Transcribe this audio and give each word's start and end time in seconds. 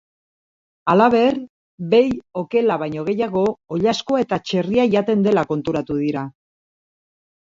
Halaber, 0.91 1.35
behi 1.89 2.07
okela 2.41 2.77
baino 2.83 3.03
gehiago 3.09 3.43
oilaskoa 3.77 4.23
eta 4.23 4.39
txerria 4.47 4.85
jaten 4.97 5.21
dela 5.27 5.43
konturatu 5.51 5.99
dira. 6.01 6.27